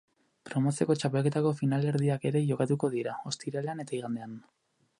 Promozioko 0.49 0.93
txapelketako 1.01 1.51
finalerdiak 1.59 2.25
ere 2.31 2.41
jokatuko 2.47 2.89
dira, 2.95 3.13
ostiralean 3.33 3.85
eta 3.85 3.97
igandean. 3.99 4.35